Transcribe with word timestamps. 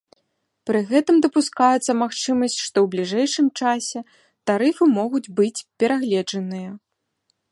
Пры 0.67 0.79
гэтым 0.91 1.15
дапускаецца 1.25 1.91
магчымасць, 2.03 2.55
што 2.67 2.77
ў 2.83 2.87
бліжэйшым 2.95 3.47
часе 3.63 3.99
тарыфы 4.51 4.83
могуць 4.97 5.23
быць 5.41 5.65
перагледжаныя. 5.83 6.69